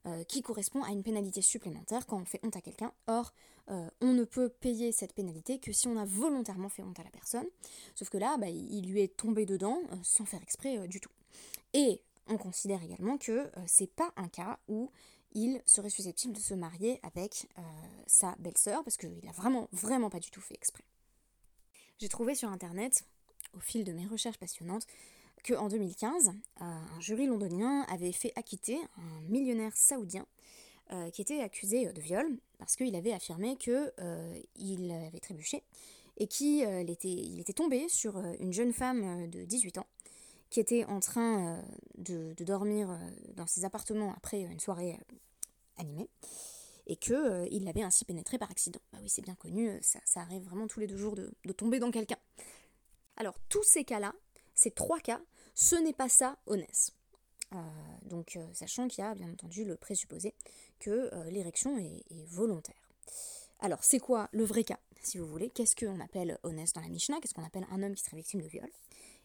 euh, 0.05 0.23
qui 0.23 0.41
correspond 0.41 0.83
à 0.83 0.89
une 0.89 1.03
pénalité 1.03 1.41
supplémentaire 1.41 2.05
quand 2.07 2.21
on 2.21 2.25
fait 2.25 2.39
honte 2.43 2.55
à 2.55 2.61
quelqu'un. 2.61 2.93
Or, 3.07 3.33
euh, 3.69 3.89
on 4.01 4.13
ne 4.13 4.23
peut 4.23 4.49
payer 4.49 4.91
cette 4.91 5.13
pénalité 5.13 5.59
que 5.59 5.73
si 5.73 5.87
on 5.87 5.97
a 5.97 6.05
volontairement 6.05 6.69
fait 6.69 6.83
honte 6.83 6.99
à 6.99 7.03
la 7.03 7.09
personne, 7.09 7.47
sauf 7.95 8.09
que 8.09 8.17
là, 8.17 8.37
bah, 8.37 8.49
il 8.49 8.89
lui 8.89 9.01
est 9.01 9.15
tombé 9.15 9.45
dedans 9.45 9.81
sans 10.03 10.25
faire 10.25 10.41
exprès 10.41 10.87
du 10.87 10.99
tout. 10.99 11.11
Et 11.73 12.01
on 12.27 12.37
considère 12.37 12.83
également 12.83 13.17
que 13.17 13.51
c'est 13.67 13.93
pas 13.93 14.11
un 14.15 14.27
cas 14.27 14.59
où 14.67 14.89
il 15.33 15.61
serait 15.65 15.89
susceptible 15.89 16.33
de 16.33 16.39
se 16.39 16.53
marier 16.53 16.99
avec 17.03 17.47
sa 18.07 18.35
belle-sœur, 18.39 18.83
parce 18.83 18.97
qu'il 18.97 19.27
a 19.27 19.31
vraiment, 19.33 19.67
vraiment 19.71 20.09
pas 20.09 20.19
du 20.19 20.31
tout 20.31 20.41
fait 20.41 20.55
exprès. 20.55 20.83
J'ai 21.99 22.09
trouvé 22.09 22.33
sur 22.33 22.49
internet, 22.49 23.03
au 23.53 23.59
fil 23.59 23.83
de 23.83 23.91
mes 23.91 24.07
recherches 24.07 24.37
passionnantes, 24.37 24.87
qu'en 25.43 25.67
2015, 25.67 26.29
euh, 26.29 26.31
un 26.61 26.99
jury 26.99 27.25
londonien 27.25 27.81
avait 27.89 28.11
fait 28.11 28.31
acquitter 28.35 28.77
un 28.97 29.21
millionnaire 29.29 29.75
saoudien 29.75 30.25
euh, 30.91 31.09
qui 31.11 31.21
était 31.21 31.41
accusé 31.41 31.91
de 31.91 32.01
viol 32.01 32.27
parce 32.57 32.75
qu'il 32.75 32.95
avait 32.95 33.13
affirmé 33.13 33.55
qu'il 33.57 33.91
euh, 33.99 35.07
avait 35.07 35.19
trébuché 35.19 35.63
et 36.17 36.27
qu'il 36.27 36.89
était, 36.89 37.53
tombé 37.53 37.87
sur 37.87 38.17
une 38.39 38.51
jeune 38.51 38.73
femme 38.73 39.29
de 39.29 39.45
18 39.45 39.77
ans 39.77 39.87
qui 40.49 40.59
était 40.59 40.83
en 40.85 40.99
train 40.99 41.63
de, 41.97 42.33
dormir 42.43 42.89
dans 43.35 43.47
ses 43.47 43.63
appartements 43.63 44.13
après 44.17 44.41
une 44.41 44.59
soirée 44.59 44.99
animée 45.77 46.09
et 46.87 46.97
qu'il 46.97 47.63
l'avait 47.63 47.83
ainsi 47.83 48.03
pénétré 48.03 48.37
par 48.37 48.51
accident. 48.51 48.81
Bah 48.91 48.97
oui, 49.01 49.07
c'est 49.07 49.21
bien 49.21 49.35
connu, 49.35 49.79
ça, 49.81 49.99
arrive 50.19 50.43
vraiment 50.43 50.67
tous 50.67 50.81
les 50.81 50.87
deux 50.87 50.97
jours 50.97 51.15
de 51.15 51.53
tomber 51.53 51.79
dans 51.79 51.91
quelqu'un. 51.91 52.17
Alors, 53.19 53.37
tous 53.49 53.63
ces 53.63 53.83
cas-là, 53.83 54.13
ces 54.59 54.71
trois 54.71 54.99
cas, 54.99 55.21
ce 55.55 55.77
n'est 55.77 55.93
pas 55.93 56.09
ça 56.09 56.37
honnête. 56.45 56.91
Euh, 57.55 57.57
donc, 58.03 58.35
euh, 58.35 58.45
sachant 58.53 58.89
qu'il 58.89 59.05
y 59.05 59.07
a 59.07 59.15
bien 59.15 59.31
entendu 59.31 59.63
le 59.63 59.77
présupposé 59.77 60.35
que 60.79 61.09
euh, 61.13 61.23
l'érection 61.31 61.77
est, 61.77 62.03
volontaire. 62.27 62.89
Alors, 63.61 63.85
c'est 63.85 63.99
quoi 63.99 64.27
le 64.33 64.43
vrai 64.43 64.65
cas, 64.65 64.79
si 65.01 65.17
vous 65.17 65.27
voulez? 65.27 65.49
Qu'est-ce 65.49 65.77
qu'on 65.77 66.01
appelle 66.01 66.37
honnête 66.43 66.75
dans 66.75 66.81
la 66.81 66.89
Mishnah? 66.89 67.21
Qu'est-ce 67.21 67.33
qu'on 67.33 67.45
appelle 67.45 67.65
un 67.71 67.81
homme 67.81 67.95
qui 67.95 68.03
serait 68.03 68.17
victime 68.17 68.41
de 68.41 68.47
viol? 68.47 68.69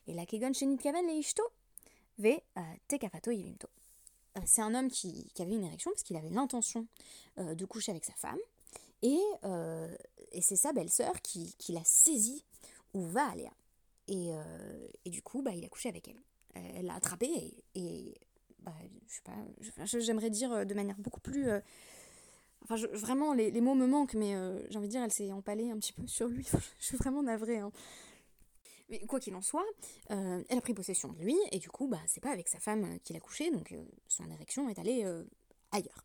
Et 0.06 0.14
la 0.14 0.25
kegon 0.25 0.52
shenit 0.52 0.78
kaven 0.78 1.04
le 1.04 1.14
ishto 1.14 1.42
ve 2.19 2.38
tekafato. 2.86 3.32
C'est 4.46 4.62
un 4.62 4.75
homme 4.75 4.88
qui, 4.88 5.32
avait 5.40 5.54
une 5.54 5.64
érection 5.64 5.90
parce 5.90 6.04
qu'il 6.04 6.16
avait 6.16 6.31
l'intention 6.31 6.86
de 7.36 7.64
coucher 7.64 7.92
avec 7.92 8.04
sa 8.04 8.14
femme, 8.14 8.38
et, 9.02 9.20
c'est 10.40 10.56
sa 10.56 10.72
belle-sœur 10.72 11.20
qui, 11.22 11.54
l'a 11.70 11.84
saisi 11.84 12.44
ou 12.92 13.02
va 13.02 13.31
aller 13.31 13.48
euh, 14.10 14.88
et, 15.04 15.10
du 15.10 15.22
coup, 15.22 15.42
bah, 15.42 15.52
il 15.54 15.64
a 15.64 15.68
couché 15.68 15.88
avec 15.88 16.08
elle. 16.08 16.20
Elle 16.54 16.86
l'a 16.86 16.94
attrapée 16.94 17.64
et, 17.74 18.14
bah, 18.60 18.74
je 19.08 19.14
sais 19.14 19.22
pas, 19.22 19.84
j'aimerais 19.84 20.30
dire 20.30 20.52
euh, 20.52 20.64
de 20.64 20.74
manière 20.74 20.96
beaucoup 20.98 21.20
plus. 21.20 21.48
Euh, 21.48 21.60
enfin, 22.62 22.76
vraiment, 22.92 23.34
les, 23.34 23.60
mots 23.60 23.74
me 23.74 23.86
manquent, 23.86 24.14
mais 24.14 24.34
j'ai 24.70 24.78
envie 24.78 24.88
de 24.88 24.92
dire, 24.92 25.02
elle 25.02 25.12
s'est 25.12 25.32
empalée 25.32 25.70
un 25.70 25.78
petit 25.78 25.92
peu 25.92 26.06
sur 26.06 26.28
lui. 26.28 26.46
je 26.78 26.84
suis 26.84 26.96
vraiment 26.96 27.22
navrée. 27.22 27.58
Hein. 27.58 27.72
Mais 28.90 29.00
quoi 29.06 29.18
qu'il 29.18 29.34
en 29.34 29.40
soit, 29.40 29.64
elle 30.10 30.44
a 30.50 30.60
pris 30.60 30.74
possession 30.74 31.10
de 31.10 31.19
lui, 31.19 31.36
et 31.52 31.58
du 31.58 31.70
coup, 31.70 31.88
bah, 31.88 32.00
c'est 32.06 32.20
pas 32.20 32.31
avec 32.31 32.48
sa 32.48 32.60
femme 32.60 32.98
qu'il 33.02 33.17
a 33.17 33.20
couché, 33.20 33.50
donc 33.50 33.74
son 34.08 34.31
érection 34.31 34.69
est 34.69 34.79
allée 34.79 35.05
ailleurs. 35.72 36.05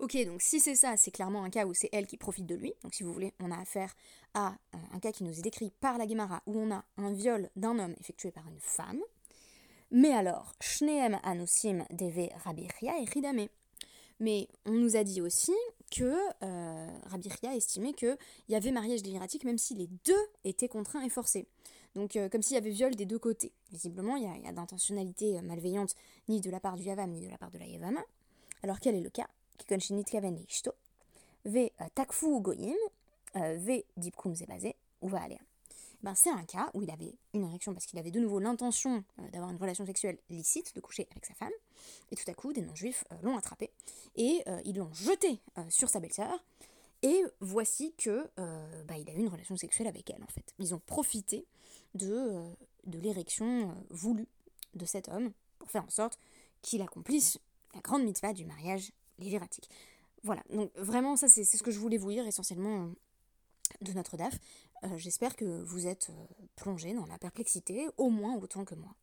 Ok, 0.00 0.16
donc 0.24 0.40
si 0.40 0.60
c'est 0.60 0.76
ça, 0.76 0.96
c'est 0.96 1.10
clairement 1.10 1.44
un 1.44 1.50
cas 1.50 1.66
où 1.66 1.74
c'est 1.74 1.90
elle 1.92 2.06
qui 2.06 2.16
profite 2.16 2.46
de 2.46 2.54
lui. 2.54 2.72
Donc 2.82 2.94
si 2.94 3.02
vous 3.02 3.12
voulez, 3.12 3.34
on 3.38 3.50
a 3.50 3.58
affaire 3.58 3.94
à 4.32 4.54
euh, 4.74 4.78
un 4.94 4.98
cas 4.98 5.12
qui 5.12 5.24
nous 5.24 5.38
est 5.38 5.42
décrit 5.42 5.72
par 5.78 5.98
la 5.98 6.08
Gemara 6.08 6.42
où 6.46 6.58
on 6.58 6.70
a 6.70 6.82
un 6.96 7.12
viol 7.12 7.50
d'un 7.54 7.78
homme 7.78 7.94
effectué 8.00 8.30
par 8.30 8.48
une 8.48 8.60
femme. 8.60 9.00
Mais 9.90 10.12
alors, 10.12 10.54
Shneem 10.58 11.20
Anusim 11.22 11.84
Deve 11.90 12.30
Rabiria 12.44 12.98
et 12.98 13.04
Ridame. 13.04 13.48
Mais 14.20 14.48
on 14.64 14.72
nous 14.72 14.96
a 14.96 15.04
dit 15.04 15.20
aussi 15.20 15.52
que 15.90 16.16
euh, 16.42 16.98
Rabiria 17.04 17.54
estimait 17.54 17.92
qu'il 17.92 18.16
y 18.48 18.54
avait 18.54 18.70
mariage 18.70 19.02
déliratique 19.02 19.44
même 19.44 19.58
si 19.58 19.74
les 19.74 19.88
deux 20.06 20.26
étaient 20.44 20.68
contraints 20.68 21.02
et 21.02 21.10
forcés. 21.10 21.46
Donc 21.94 22.16
euh, 22.16 22.30
comme 22.30 22.40
s'il 22.40 22.54
y 22.54 22.58
avait 22.58 22.70
viol 22.70 22.96
des 22.96 23.04
deux 23.04 23.18
côtés. 23.18 23.52
Visiblement, 23.70 24.16
il 24.16 24.22
y 24.22 24.48
a, 24.48 24.52
d'intentionnalité 24.52 25.42
malveillante 25.42 25.94
ni 26.30 26.40
de 26.40 26.50
la 26.50 26.58
part 26.58 26.76
du 26.76 26.84
Yavam 26.84 27.10
ni 27.10 27.20
de 27.20 27.28
la 27.28 27.36
part 27.36 27.50
de 27.50 27.58
la 27.58 27.66
Yavama. 27.66 28.00
Alors 28.62 28.80
quel 28.80 28.94
est 28.94 29.02
le 29.02 29.10
cas? 29.10 29.28
Ve 31.44 31.70
takfu 31.94 32.40
goyim, 32.40 32.76
ve 33.34 33.84
dipkum 33.96 34.34
zebazé, 34.34 34.74
ou 35.00 35.08
va 35.08 35.22
aller? 35.22 35.38
Ben, 36.02 36.14
c'est 36.14 36.30
un 36.30 36.44
cas 36.44 36.70
où 36.72 36.82
il 36.82 36.90
avait 36.90 37.14
une 37.34 37.44
érection 37.44 37.74
parce 37.74 37.84
qu'il 37.84 37.98
avait 37.98 38.10
de 38.10 38.20
nouveau 38.20 38.38
l'intention 38.38 39.04
euh, 39.18 39.30
d'avoir 39.30 39.50
une 39.50 39.58
relation 39.58 39.84
sexuelle 39.84 40.18
licite, 40.30 40.74
de 40.74 40.80
coucher 40.80 41.06
avec 41.10 41.26
sa 41.26 41.34
femme, 41.34 41.52
et 42.10 42.16
tout 42.16 42.28
à 42.30 42.32
coup, 42.32 42.52
des 42.54 42.62
non-juifs 42.62 43.04
euh, 43.12 43.16
l'ont 43.22 43.36
attrapé, 43.36 43.70
et 44.16 44.42
euh, 44.48 44.60
ils 44.64 44.76
l'ont 44.76 44.92
jeté 44.94 45.40
sur 45.68 45.90
sa 45.90 46.00
belle-sœur, 46.00 46.42
et 47.02 47.22
voici 47.40 47.94
que 47.96 48.28
bah, 48.36 48.98
il 48.98 49.08
a 49.08 49.14
eu 49.14 49.20
une 49.20 49.28
relation 49.28 49.56
sexuelle 49.56 49.86
avec 49.86 50.10
elle, 50.10 50.22
en 50.22 50.26
fait. 50.26 50.54
Ils 50.58 50.74
ont 50.74 50.80
profité 50.80 51.46
de, 51.94 52.44
de 52.86 52.98
l'érection 52.98 53.74
voulue 53.88 54.28
de 54.74 54.84
cet 54.84 55.08
homme 55.08 55.32
pour 55.58 55.70
faire 55.70 55.84
en 55.84 55.90
sorte 55.90 56.18
qu'il 56.60 56.82
accomplisse 56.82 57.38
la 57.74 57.80
grande 57.80 58.04
mitzvah 58.04 58.34
du 58.34 58.44
mariage 58.44 58.92
Voilà, 60.22 60.42
donc 60.50 60.70
vraiment 60.76 61.16
ça 61.16 61.28
c'est 61.28 61.44
ce 61.44 61.62
que 61.62 61.70
je 61.70 61.78
voulais 61.78 61.96
vous 61.96 62.10
lire 62.10 62.26
essentiellement 62.26 62.84
euh, 62.84 62.88
de 63.80 63.92
notre 63.92 64.16
DAF. 64.16 64.34
Euh, 64.84 64.96
j'espère 64.96 65.34
que 65.34 65.62
vous 65.62 65.86
êtes 65.86 66.10
euh, 66.10 66.44
plongé 66.56 66.92
dans 66.92 67.06
la 67.06 67.18
perplexité 67.18 67.88
au 67.96 68.10
moins 68.10 68.36
autant 68.36 68.64
que 68.64 68.74
moi. 68.74 68.94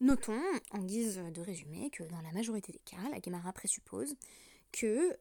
Notons, 0.00 0.42
en 0.72 0.78
guise 0.78 1.20
de 1.32 1.40
résumé, 1.40 1.90
que 1.90 2.02
dans 2.02 2.20
la 2.22 2.32
majorité 2.32 2.72
des 2.72 2.80
cas, 2.80 3.08
la 3.12 3.20
Guémara 3.20 3.52
présuppose 3.52 4.16
que 4.72 5.16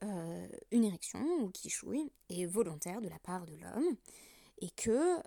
une 0.72 0.86
érection 0.86 1.24
ou 1.42 1.50
quichouille 1.50 2.10
est 2.30 2.46
volontaire 2.46 3.00
de 3.00 3.10
la 3.10 3.20
part 3.20 3.46
de 3.46 3.54
l'homme 3.58 3.96
et 4.60 4.70
que 4.72 5.20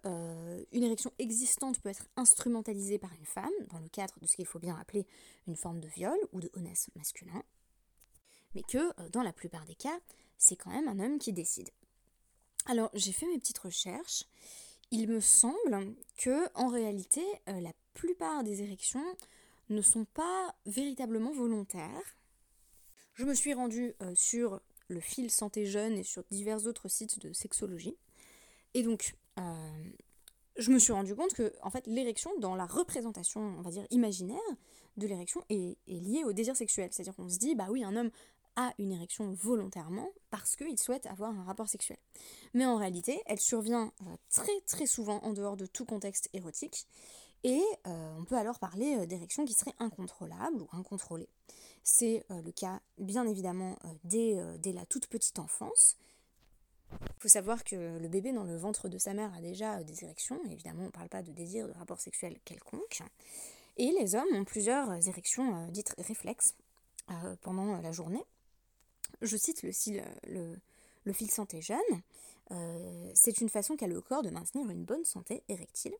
une 0.72 0.82
érection 0.82 1.12
existante 1.20 1.78
peut 1.80 1.90
être 1.90 2.08
instrumentalisée 2.16 2.98
par 2.98 3.12
une 3.12 3.26
femme 3.26 3.52
dans 3.70 3.78
le 3.78 3.88
cadre 3.88 4.18
de 4.20 4.26
ce 4.26 4.34
qu'il 4.34 4.46
faut 4.46 4.58
bien 4.58 4.76
appeler 4.76 5.06
une 5.46 5.54
forme 5.54 5.78
de 5.78 5.88
viol 5.88 6.18
ou 6.32 6.40
de 6.40 6.50
honnête 6.54 6.88
masculin, 6.96 7.44
mais 8.54 8.62
que 8.62 8.92
dans 9.11 9.23
la 9.23 9.32
plupart 9.32 9.64
des 9.64 9.75
cas, 9.75 9.99
c'est 10.38 10.56
quand 10.56 10.70
même 10.70 10.88
un 10.88 10.99
homme 11.00 11.18
qui 11.18 11.32
décide. 11.32 11.70
Alors 12.66 12.90
j'ai 12.94 13.12
fait 13.12 13.26
mes 13.26 13.38
petites 13.38 13.58
recherches. 13.58 14.25
Il 14.90 15.08
me 15.08 15.20
semble 15.20 15.94
que 16.16 16.49
en 16.54 16.68
réalité, 16.68 17.23
euh, 17.49 17.61
la 17.61 17.73
plupart 17.94 18.44
des 18.44 18.62
érections 18.62 19.04
ne 19.68 19.82
sont 19.82 20.04
pas 20.04 20.54
véritablement 20.66 21.32
volontaires. 21.32 22.16
Je 23.14 23.25
me 23.25 23.34
suis 23.34 23.54
rendue 23.54 23.94
euh, 24.02 24.12
sur 24.14 24.61
le 24.88 25.00
fil 25.00 25.30
Santé 25.30 25.66
Jeune 25.66 25.99
et 25.99 26.02
sur 26.02 26.25
divers 26.30 26.66
autres 26.66 26.88
sites 26.88 27.18
de 27.18 27.32
sexologie. 27.32 27.96
Et 28.75 28.82
donc, 28.82 29.14
euh, 29.38 29.84
je 30.56 30.70
me 30.70 30.78
suis 30.78 30.92
rendu 30.92 31.14
compte 31.14 31.32
que 31.32 31.52
en 31.62 31.70
fait, 31.70 31.87
l'érection, 31.87 32.30
dans 32.38 32.54
la 32.54 32.66
représentation, 32.66 33.40
on 33.40 33.62
va 33.62 33.70
dire, 33.70 33.87
imaginaire 33.90 34.38
de 34.96 35.06
l'érection, 35.06 35.42
est, 35.49 35.78
est 35.88 36.00
liée 36.00 36.25
au 36.25 36.32
désir 36.32 36.56
sexuel. 36.56 36.90
C'est-à-dire 36.92 37.14
qu'on 37.16 37.28
se 37.28 37.38
dit, 37.38 37.54
bah 37.54 37.66
oui, 37.70 37.82
un 37.84 37.96
homme 37.96 38.11
a 38.56 38.73
une 38.78 38.92
érection 38.92 39.32
volontairement 39.32 40.11
parce 40.30 40.56
qu'il 40.56 40.78
souhaite 40.78 41.06
avoir 41.06 41.30
un 41.30 41.44
rapport 41.44 41.68
sexuel. 41.68 41.99
Mais 42.54 42.66
en 42.66 42.76
réalité, 42.76 43.20
elle 43.26 43.40
survient 43.40 43.92
euh, 44.02 44.16
très 44.30 44.61
très 44.66 44.87
souvent 44.87 45.18
en 45.23 45.32
dehors 45.32 45.56
de 45.56 45.66
tout 45.66 45.84
contexte 45.84 46.28
érotique 46.32 46.87
et 47.42 47.62
euh, 47.87 48.14
on 48.18 48.25
peut 48.25 48.37
alors 48.37 48.58
parler 48.58 48.96
euh, 48.96 49.06
d'érection 49.06 49.44
qui 49.44 49.54
serait 49.54 49.75
incontrôlable 49.78 50.62
ou 50.62 50.68
incontrôlée. 50.73 51.28
C'est 51.87 52.25
le 52.30 52.50
cas 52.50 52.80
bien 52.96 53.26
évidemment 53.26 53.76
dès, 54.04 54.42
dès, 54.58 54.73
la 54.73 54.87
toute 54.87 55.06
petite 55.06 55.38
enfance. 55.38 55.99
Il 56.92 57.20
faut 57.20 57.28
savoir 57.28 57.62
que 57.62 57.99
le 57.99 58.08
bébé 58.08 58.32
dans 58.32 58.44
le 58.44 58.56
ventre 58.56 58.88
de 58.88 58.96
sa 58.96 59.12
mère 59.12 59.34
a 59.34 59.42
déjà 59.42 59.84
des 59.84 60.02
érections, 60.02 60.40
évidemment 60.50 60.84
on 60.84 60.87
ne 60.87 60.90
parle 60.90 61.11
pas 61.11 61.23
de 61.23 61.30
désir, 61.30 61.68
de 61.68 61.75
rapport 61.75 62.00
sexuel 62.00 62.38
quelconque. 62.46 63.02
Et 63.76 63.90
les 64.00 64.14
hommes 64.14 64.34
ont 64.34 64.44
plusieurs 64.44 64.90
érections 65.06 65.68
dites 65.68 65.94
réflexes 65.99 66.54
pendant 67.42 67.78
la 67.78 67.92
journée 67.92 68.25
je 69.23 69.37
cite 69.37 69.62
le, 69.62 70.56
le, 71.04 71.12
fil 71.12 71.30
santé 71.30 71.61
jeune, 71.61 71.78
euh, 72.50 73.11
c'est 73.14 73.40
une 73.40 73.49
façon 73.49 73.76
qu'a 73.76 73.87
le 73.87 74.00
corps 74.00 74.23
de 74.23 74.30
maintenir 74.30 74.68
une 74.71 74.85
bonne 74.85 75.04
santé 75.04 75.42
érectile. 75.49 75.94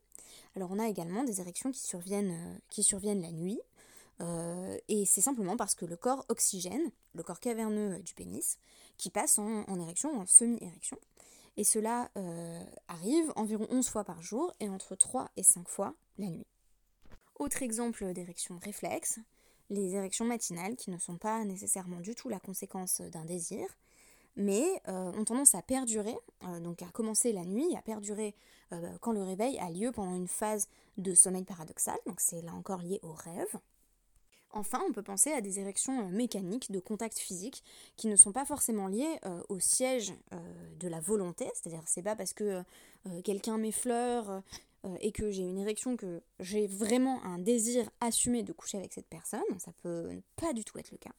Alors 0.57 0.71
on 0.73 0.79
a 0.79 0.89
également 0.89 1.25
des 1.25 1.41
érections 1.41 1.73
qui 1.73 1.81
surviennent, 1.81 2.61
euh, 2.79 3.15
la 3.15 3.33
nuit, 3.33 3.61
euh, 4.21 4.77
et 4.89 5.05
c'est 5.05 5.21
simplement 5.21 5.57
parce 5.57 5.75
que 5.75 5.85
le 5.85 5.97
corps 5.97 6.25
oxygène, 6.29 6.91
le 7.15 7.23
corps 7.23 7.41
caverneux 7.41 7.99
du 8.01 8.15
pénis, 8.15 8.59
qui 8.97 9.11
passe 9.11 9.39
en, 9.39 9.65
en 9.69 9.81
érection 9.81 10.13
ou 10.13 10.21
en 10.21 10.27
semi-érection. 10.27 10.99
Et 11.57 11.63
cela 11.65 12.11
arrive 12.89 13.33
environ 13.37 13.69
11 13.71 13.89
fois 13.89 14.03
par 14.03 14.21
jour 14.23 14.53
et 14.59 14.69
entre 14.69 14.97
3 14.97 15.31
et 15.37 15.45
5 15.45 15.69
fois 15.69 15.95
la 16.19 16.27
nuit. 16.27 16.47
Autre 17.39 17.63
exemple 17.63 18.13
d'érection 18.13 18.59
réflexe, 18.59 19.21
les 19.71 19.95
érections 19.95 20.25
matinales 20.25 20.77
qui 20.77 20.91
ne 20.91 20.99
sont 20.99 21.17
pas 21.17 21.45
nécessairement 21.45 22.01
du 22.01 22.15
tout 22.15 22.29
la 22.29 22.41
conséquence 22.41 23.01
d'un 23.01 23.25
désir, 23.25 23.67
mais 24.37 24.65
euh, 24.89 25.13
ont 25.13 25.25
tendance 25.25 25.55
à 25.55 25.63
perdurer, 25.63 26.17
euh, 26.45 26.61
donc 26.61 26.83
à 26.83 26.87
commencer 26.87 27.33
la 27.33 27.45
nuit, 27.45 27.75
à 27.77 27.83
perdurer 27.83 28.35
euh, 28.73 28.97
quand 29.01 29.13
le 29.13 29.23
réveil 29.23 29.59
a 29.59 29.71
lieu 29.71 29.93
pendant 29.93 30.15
une 30.15 30.29
phase 30.29 30.69
de 30.99 31.15
sommeil 31.15 31.45
paradoxal, 31.45 31.97
donc 32.07 32.21
c'est 32.21 32.43
là 32.43 32.53
encore 32.55 32.83
lié 32.83 32.99
au 33.03 33.13
rêve. 33.13 33.59
Enfin, 34.51 34.81
on 34.89 34.93
peut 34.93 35.03
penser 35.03 35.33
à 35.33 35.41
des 35.41 35.59
érections 35.59 36.09
mécaniques 36.09 36.71
de 36.71 36.79
contact 36.79 37.19
physique 37.19 37.65
qui 37.97 38.07
ne 38.07 38.15
sont 38.15 38.31
pas 38.31 38.45
forcément 38.45 38.87
liées 38.87 39.19
au 39.49 39.59
siège 39.59 40.15
de 40.79 40.87
la 40.87 41.01
volonté, 41.01 41.51
c'est-à-dire 41.55 41.83
c'est 41.87 42.05
pas 42.05 42.15
parce 42.15 42.33
que 42.33 42.63
quelqu'un 43.25 43.59
m'effleure 43.59 44.45
euh, 44.85 44.97
et 45.01 45.13
que 45.13 45.31
j'ai 45.31 45.43
une 45.43 45.59
érection, 45.59 45.97
que 45.97 46.23
j'ai 46.41 46.67
vraiment 46.67 47.23
un 47.25 47.39
désir 47.39 47.89
assumé 48.01 48.43
de 48.43 48.53
coucher 48.53 48.79
avec 48.79 48.93
cette 48.93 49.09
personne, 49.09 49.41
ça 49.59 49.73
peut 49.83 50.11
pas 50.37 50.53
du 50.53 50.65
tout 50.65 50.79
être 50.79 50.91
le 50.91 50.99
cas. 50.99 51.13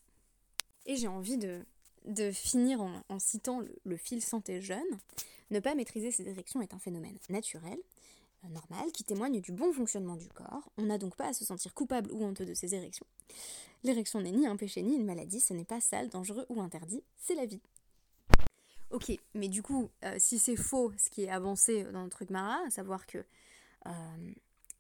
Et 0.86 0.96
j'ai 0.96 1.08
envie 1.08 1.38
de, 1.38 1.66
de 2.06 2.32
finir 2.32 2.82
en, 2.82 3.20
citant 3.20 3.62
le, 3.84 3.98
fil 3.98 4.22
santé 4.22 4.62
jeune. 4.62 4.84
Ne 5.52 5.60
pas 5.60 5.76
maîtriser 5.76 6.12
ses 6.12 6.28
érections 6.28 6.62
est 6.62 6.74
un 6.74 6.80
phénomène 6.80 7.18
naturel, 7.30 7.78
euh, 8.44 8.50
normal, 8.50 8.92
qui 8.92 9.04
témoigne 9.04 9.42
du 9.42 9.52
bon 9.52 9.72
fonctionnement 9.74 10.16
du 10.16 10.28
corps. 10.30 10.70
On 10.78 10.84
n'a 10.84 10.98
donc 10.98 11.16
pas 11.16 11.30
à 11.30 11.34
se 11.34 11.46
sentir 11.46 11.74
coupable 11.74 12.12
ou 12.12 12.24
honteux 12.24 12.46
de 12.46 12.54
ses 12.54 12.76
érections. 12.76 13.06
L'érection 13.84 14.22
n'est 14.22 14.32
ni 14.32 14.48
un 14.48 14.56
péché 14.56 14.82
ni 14.82 14.96
une 14.96 15.06
maladie, 15.06 15.40
ce 15.40 15.54
n'est 15.54 15.66
pas 15.66 15.82
sale, 15.82 16.10
dangereux 16.10 16.46
ou 16.50 16.62
interdit, 16.62 17.04
c'est 17.18 17.36
la 17.36 17.46
vie. 17.46 17.62
Ok, 18.92 19.12
mais 19.34 19.50
du 19.50 19.62
coup, 19.62 19.90
euh, 20.04 20.16
si 20.20 20.40
c'est 20.40 20.56
faux 20.56 20.92
ce 20.98 21.10
qui 21.10 21.24
est 21.24 21.30
avancé 21.30 21.84
dans 21.86 22.04
notre 22.04 22.24
Mara, 22.32 22.60
à 22.66 22.70
savoir 22.70 23.08
que 23.08 23.26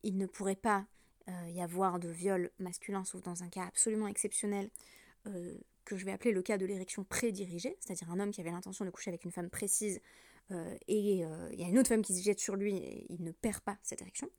il 0.03 0.17
ne 0.17 0.25
pourrait 0.27 0.55
pas 0.55 0.85
euh, 1.27 1.49
y 1.49 1.59
avoir 1.59 1.99
de 1.99 2.07
viol 2.07 2.51
masculin, 2.59 3.03
sauf 3.03 3.23
dans 3.23 3.41
un 3.41 3.49
cas 3.49 3.63
absolument 3.63 4.07
exceptionnel, 4.07 4.69
euh, 5.25 5.55
que 5.83 5.97
je 5.97 6.05
vais 6.05 6.11
appeler 6.11 6.31
le 6.31 6.43
cas 6.43 6.59
de 6.59 6.67
l'érection 6.67 7.03
prédirigée, 7.03 7.75
c'est-à-dire 7.79 8.11
un 8.11 8.19
homme 8.19 8.29
qui 8.29 8.41
avait 8.41 8.51
l'intention 8.51 8.85
de 8.85 8.91
coucher 8.91 9.09
avec 9.09 9.25
une 9.25 9.31
femme 9.31 9.49
précise, 9.49 9.99
et 10.87 11.23
il 11.23 11.59
y 11.59 11.63
a 11.63 11.67
une 11.67 11.79
autre 11.79 11.89
femme 11.89 12.03
qui 12.03 12.15
se 12.15 12.21
jette 12.21 12.39
sur 12.39 12.55
lui 12.55 12.77
et 12.77 13.07
il 13.09 13.23
ne 13.23 13.31
perd 13.31 13.61
pas 13.61 13.79
cette 13.81 14.03
érection. 14.03 14.29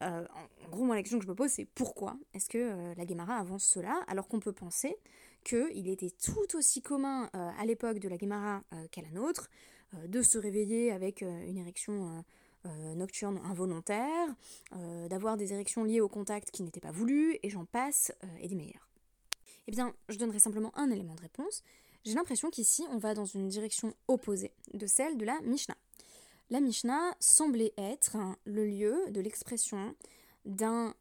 en 0.00 0.68
gros, 0.70 0.84
moi, 0.84 0.94
la 0.94 1.02
question 1.02 1.18
que 1.18 1.24
je 1.24 1.28
me 1.28 1.34
pose, 1.34 1.50
c'est 1.50 1.64
pourquoi 1.64 2.16
est-ce 2.32 2.48
que 2.48 2.94
la 2.96 3.04
Guémara 3.04 3.38
avance 3.38 3.64
cela, 3.64 4.04
alors 4.06 4.28
qu'on 4.28 4.38
peut 4.38 4.52
penser 4.52 4.96
qu'il 5.42 5.88
était 5.88 6.10
tout 6.10 6.56
aussi 6.56 6.80
commun 6.80 7.28
à 7.32 7.66
l'époque 7.66 7.98
de 7.98 8.08
la 8.08 8.18
Guémara 8.18 8.62
qu'à 8.92 9.02
la 9.02 9.10
nôtre, 9.10 9.50
de 10.06 10.22
se 10.22 10.38
réveiller 10.38 10.92
avec 10.92 11.22
une 11.22 11.58
érection 11.58 12.22
euh, 12.64 12.94
nocturne 12.94 13.40
involontaire, 13.44 14.28
euh, 14.76 15.08
d'avoir 15.08 15.36
des 15.36 15.52
érections 15.52 15.82
liées 15.82 16.00
au 16.00 16.08
contact 16.08 16.52
qui 16.52 16.62
n'étaient 16.62 16.80
pas 16.80 16.92
voulues, 16.92 17.36
et 17.42 17.50
j'en 17.50 17.64
passe, 17.64 18.12
euh, 18.22 18.28
et 18.40 18.46
des 18.46 18.54
meilleurs. 18.54 18.88
Eh 19.66 19.72
bien, 19.72 19.92
je 20.08 20.16
donnerai 20.16 20.38
simplement 20.38 20.70
un 20.78 20.88
élément 20.90 21.16
de 21.16 21.22
réponse. 21.22 21.64
J'ai 22.04 22.14
l'impression 22.14 22.50
qu'ici, 22.50 22.84
on 22.90 22.98
va 22.98 23.14
dans 23.14 23.24
une 23.24 23.48
direction 23.48 23.94
opposée 24.06 24.52
de 24.74 24.86
celle 24.86 25.18
de 25.18 25.24
la 25.24 25.40
Mishnah. 25.40 25.76
La 26.50 26.60
Mishnah 26.60 27.16
semblait 27.18 27.72
être 27.76 28.16
le 28.44 28.64
lieu 28.64 28.96
de 29.10 29.20
l'expression 29.20 29.96
d'un 30.44 30.94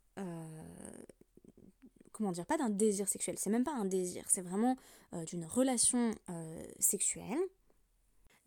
comment 2.11 2.31
dire, 2.31 2.45
pas 2.45 2.57
d'un 2.57 2.69
désir 2.69 3.07
sexuel, 3.07 3.35
c'est 3.39 3.49
même 3.49 3.63
pas 3.63 3.73
un 3.73 3.85
désir, 3.85 4.23
c'est 4.27 4.41
vraiment 4.41 4.77
d'une 5.25 5.45
relation 5.45 6.13
sexuelle 6.79 7.39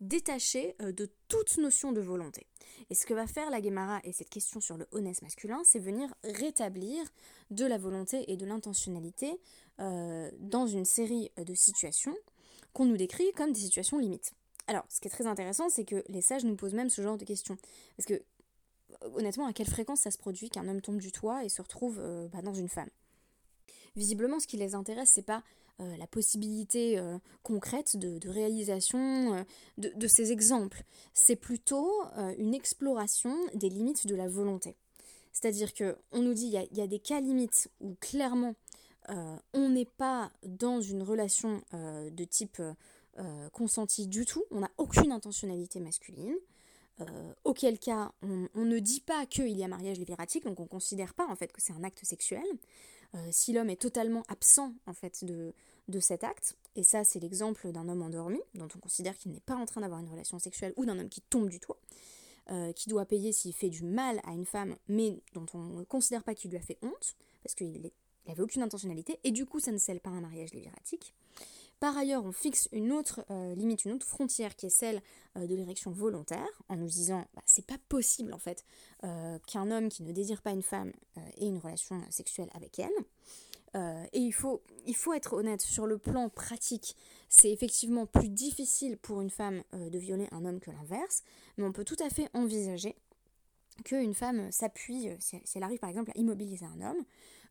détaché 0.01 0.75
euh, 0.81 0.91
de 0.91 1.09
toute 1.27 1.57
notion 1.57 1.91
de 1.91 2.01
volonté. 2.01 2.45
Et 2.89 2.95
ce 2.95 3.05
que 3.05 3.13
va 3.13 3.27
faire 3.27 3.49
la 3.49 3.61
Guémara 3.61 3.99
et 4.03 4.11
cette 4.11 4.29
question 4.29 4.59
sur 4.59 4.77
le 4.77 4.87
honnête 4.91 5.21
masculin, 5.21 5.61
c'est 5.63 5.79
venir 5.79 6.13
rétablir 6.23 7.03
de 7.51 7.65
la 7.65 7.77
volonté 7.77 8.31
et 8.31 8.37
de 8.37 8.45
l'intentionnalité 8.45 9.39
euh, 9.79 10.29
dans 10.39 10.67
une 10.67 10.85
série 10.85 11.31
de 11.37 11.53
situations 11.53 12.15
qu'on 12.73 12.85
nous 12.85 12.97
décrit 12.97 13.31
comme 13.33 13.53
des 13.53 13.61
situations 13.61 13.97
limites. 13.97 14.33
Alors, 14.67 14.83
ce 14.89 14.99
qui 14.99 15.07
est 15.07 15.11
très 15.11 15.27
intéressant, 15.27 15.69
c'est 15.69 15.85
que 15.85 16.03
les 16.09 16.21
sages 16.21 16.43
nous 16.43 16.55
posent 16.55 16.73
même 16.73 16.89
ce 16.89 17.01
genre 17.01 17.17
de 17.17 17.25
questions. 17.25 17.57
Parce 17.95 18.05
que, 18.05 18.21
honnêtement, 19.13 19.45
à 19.45 19.53
quelle 19.53 19.67
fréquence 19.67 20.01
ça 20.01 20.11
se 20.11 20.17
produit 20.17 20.49
qu'un 20.49 20.67
homme 20.67 20.81
tombe 20.81 20.97
du 20.97 21.11
toit 21.11 21.43
et 21.43 21.49
se 21.49 21.61
retrouve 21.61 21.99
euh, 21.99 22.27
bah, 22.27 22.41
dans 22.41 22.53
une 22.53 22.69
femme? 22.69 22.89
Visiblement, 23.95 24.39
ce 24.39 24.47
qui 24.47 24.57
les 24.57 24.75
intéresse, 24.75 25.11
c'est 25.13 25.21
pas 25.21 25.43
euh, 25.81 25.97
la 25.97 26.07
possibilité 26.07 26.97
euh, 26.97 27.17
concrète 27.43 27.97
de, 27.97 28.29
réalisation 28.29 29.35
euh, 29.35 29.43
de, 29.77 30.07
ces 30.07 30.31
exemples. 30.31 30.83
C'est 31.13 31.35
plutôt 31.35 31.91
une 32.37 32.53
exploration 32.53 33.35
des 33.53 33.67
limites 33.67 34.07
de 34.07 34.15
la 34.15 34.29
volonté. 34.29 34.77
C'est-à-dire 35.33 35.73
que 35.73 35.97
on 36.13 36.21
nous 36.21 36.33
dit 36.33 36.45
il 36.45 36.77
y, 36.77 36.81
a 36.81 36.87
des 36.87 36.99
cas 36.99 37.19
limites 37.19 37.69
où 37.81 37.95
clairement 37.99 38.55
on 39.53 39.69
n'est 39.69 39.85
pas 39.85 40.31
dans 40.43 40.79
une 40.79 41.03
relation 41.03 41.61
de 41.73 42.23
type 42.23 42.61
consenti 43.51 44.07
du 44.07 44.25
tout, 44.25 44.45
on 44.49 44.61
n'a 44.61 44.71
aucune 44.77 45.11
intentionnalité 45.11 45.81
masculine. 45.81 46.35
auquel 47.43 47.77
cas 47.77 48.13
on, 48.21 48.47
ne 48.55 48.79
dit 48.79 49.01
pas 49.01 49.25
qu'il 49.25 49.57
y 49.57 49.63
a 49.63 49.67
mariage 49.67 49.99
libératique, 49.99 50.45
donc 50.45 50.59
on 50.61 50.63
ne 50.63 50.69
considère 50.69 51.13
pas 51.13 51.27
en 51.27 51.35
fait 51.35 51.51
que 51.51 51.61
c'est 51.61 51.73
un 51.73 51.83
acte 51.83 52.05
sexuel. 52.05 52.45
Euh, 53.15 53.27
si 53.31 53.53
l'homme 53.53 53.69
est 53.69 53.81
totalement 53.81 54.23
absent 54.27 54.73
en 54.87 54.93
fait 54.93 55.23
de, 55.23 55.53
cet 55.99 56.23
acte, 56.23 56.57
et 56.75 56.83
ça 56.83 57.03
c'est 57.03 57.19
l'exemple 57.19 57.71
d'un 57.71 57.87
homme 57.87 58.01
endormi, 58.01 58.39
dont 58.55 58.67
on 58.75 58.79
considère 58.79 59.17
qu'il 59.17 59.31
n'est 59.31 59.39
pas 59.39 59.55
en 59.55 59.65
train 59.65 59.81
d'avoir 59.81 59.99
une 59.99 60.09
relation 60.09 60.39
sexuelle, 60.39 60.73
ou 60.75 60.85
d'un 60.85 60.99
homme 60.99 61.09
qui 61.09 61.21
tombe 61.21 61.49
du 61.49 61.59
toit, 61.59 61.77
euh, 62.51 62.73
qui 62.73 62.89
doit 62.89 63.05
payer 63.05 63.31
s'il 63.31 63.53
fait 63.53 63.69
du 63.69 63.83
mal 63.83 64.19
à 64.25 64.33
une 64.33 64.45
femme, 64.45 64.75
mais 64.87 65.19
dont 65.33 65.45
on 65.53 65.59
ne 65.59 65.83
considère 65.83 66.23
pas 66.23 66.35
qu'il 66.35 66.51
lui 66.51 66.57
a 66.57 66.61
fait 66.61 66.77
honte, 66.81 67.15
parce 67.43 67.55
qu'il 67.55 67.91
n'avait 68.27 68.41
aucune 68.41 68.63
intentionnalité, 68.63 69.19
et 69.23 69.31
du 69.31 69.45
coup 69.45 69.59
ça 69.59 69.71
ne 69.71 69.77
scelle 69.77 70.01
pas 70.01 70.09
un 70.09 70.21
mariage 70.21 70.53
libératique. 70.53 71.13
Par 71.85 71.95
ailleurs, 71.99 72.25
on 72.25 72.31
fixe 72.31 72.67
une 72.71 72.91
autre 72.91 73.23
euh, 73.29 73.53
limite, 73.53 73.85
une 73.85 73.91
autre 73.91 74.07
frontière 74.07 74.55
qui 74.55 74.65
est 74.65 74.71
celle 74.71 75.03
euh, 75.37 75.45
de 75.45 75.53
l'érection 75.53 75.91
volontaire, 75.91 76.49
en 76.67 76.77
nous 76.77 76.87
disant 76.87 77.23
bah, 77.35 77.43
c'est 77.45 77.67
pas 77.67 77.77
possible 77.89 78.33
en 78.33 78.39
fait 78.39 78.65
euh, 79.03 79.37
qu'un 79.45 79.69
homme 79.69 79.89
qui 79.89 80.01
ne 80.01 80.11
désire 80.11 80.41
pas 80.41 80.49
une 80.49 80.63
femme 80.63 80.91
ait 81.37 81.45
une 81.45 81.59
relation 81.59 82.01
sexuelle 82.09 82.49
avec 82.55 82.79
elle. 82.79 84.07
et 84.13 84.19
il 84.19 84.31
faut, 84.31 84.63
il 84.87 84.95
faut 84.95 85.13
être 85.13 85.33
honnête, 85.33 85.61
sur 85.61 85.85
le 85.85 85.99
plan 85.99 86.27
pratique, 86.27 86.95
c'est 87.29 87.51
effectivement 87.51 88.07
plus 88.07 88.29
difficile 88.29 88.97
pour 88.97 89.21
une 89.21 89.29
femme 89.29 89.61
de 89.73 89.99
violer 89.99 90.27
un 90.31 90.43
homme 90.43 90.59
que 90.59 90.71
l'inverse, 90.71 91.21
mais 91.57 91.65
on 91.65 91.71
peut 91.71 91.85
tout 91.85 92.01
à 92.03 92.09
fait 92.09 92.29
envisager 92.33 92.95
qu'une 93.83 94.15
femme 94.15 94.51
s'appuie, 94.51 95.09
si 95.19 95.39
elle 95.53 95.63
arrive 95.63 95.77
par 95.79 95.91
exemple 95.91 96.11
à 96.15 96.17
immobiliser 96.17 96.65
un 96.65 96.81
homme, 96.81 97.03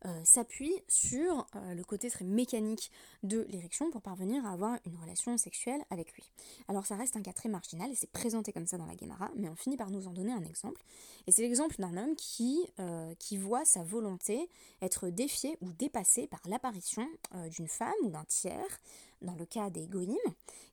euh, 0.07 0.21
s'appuie 0.23 0.75
sur 0.87 1.47
euh, 1.57 1.73
le 1.73 1.83
côté 1.83 2.11
très 2.11 2.27
mécanique 2.27 2.91
de 3.23 3.47
l'érection 3.49 3.91
pour 3.91 4.03
parvenir 4.03 4.45
à 4.45 4.51
avoir 4.51 4.79
une 4.85 4.97
relation 4.97 5.39
sexuelle 5.39 5.81
avec 5.89 6.13
lui. 6.13 6.31
Alors 6.69 6.85
ça 6.85 6.95
reste 6.95 7.17
un 7.17 7.23
cas 7.23 7.33
très 7.33 7.49
marginal 7.49 7.91
et 7.91 7.95
c'est 7.95 8.11
présenté 8.11 8.53
comme 8.53 8.67
ça 8.67 8.77
dans 8.77 8.85
la 8.85 8.97
Guémara, 8.97 9.31
mais 9.35 9.49
on 9.49 9.57
finit 9.57 9.79
par 9.79 9.91
nous 9.91 10.07
en 10.07 10.13
donner 10.13 10.33
un 10.33 10.45
exemple. 10.45 10.85
Et 11.27 11.33
c'est 11.33 11.41
l'exemple 11.41 11.77
d'un 11.79 11.97
homme 11.97 12.17
qui, 12.17 12.67
euh, 12.81 13.15
qui 13.19 13.39
voit 13.39 13.65
sa 13.65 13.83
volonté 13.83 14.51
être 14.83 15.09
défiée 15.09 15.57
ou 15.63 15.73
dépassée 15.73 16.27
par 16.27 16.41
l'apparition 16.47 17.09
d'une 17.51 17.69
femme 17.69 17.95
ou 18.03 18.11
d'un 18.11 18.25
tiers 18.25 18.81
dans 19.23 19.35
le 19.35 19.47
cas 19.47 19.71
des 19.71 19.87
goïms, 19.87 20.17